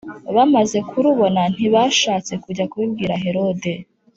Bamaze 0.35 0.77
kurubona 0.89 1.41
ntibashatse 1.53 2.33
kujya 2.43 2.65
kubibwira 2.71 3.13
herode 3.23 3.71